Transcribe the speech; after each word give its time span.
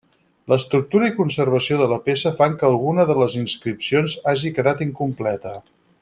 L'estructura 0.51 1.09
i 1.09 1.13
conservació 1.17 1.77
de 1.81 1.89
la 1.91 1.99
peça 2.07 2.31
fan 2.41 2.57
que 2.63 2.67
alguna 2.69 3.07
de 3.13 3.17
les 3.23 3.37
inscripcions 3.45 4.19
hagi 4.33 4.53
quedat 4.61 4.85
incompleta. 4.91 5.53